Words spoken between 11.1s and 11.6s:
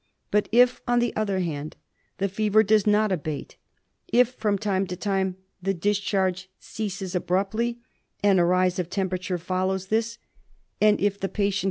the patient LIVER ABSCESS.